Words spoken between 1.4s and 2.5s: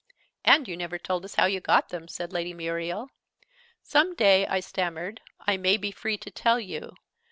you got them!" said